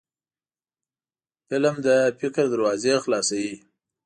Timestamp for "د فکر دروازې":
1.85-2.93